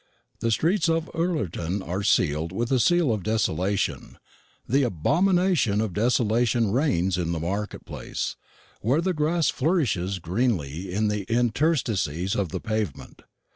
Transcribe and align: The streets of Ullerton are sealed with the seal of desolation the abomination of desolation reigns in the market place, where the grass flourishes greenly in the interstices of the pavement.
The 0.39 0.49
streets 0.49 0.89
of 0.89 1.11
Ullerton 1.13 1.83
are 1.83 2.01
sealed 2.01 2.51
with 2.51 2.69
the 2.69 2.79
seal 2.79 3.11
of 3.13 3.21
desolation 3.21 4.17
the 4.67 4.81
abomination 4.81 5.79
of 5.79 5.93
desolation 5.93 6.71
reigns 6.71 7.19
in 7.19 7.33
the 7.33 7.39
market 7.39 7.85
place, 7.85 8.35
where 8.81 8.99
the 9.01 9.13
grass 9.13 9.51
flourishes 9.51 10.17
greenly 10.17 10.91
in 10.91 11.07
the 11.07 11.31
interstices 11.31 12.35
of 12.35 12.49
the 12.49 12.59
pavement. 12.59 13.21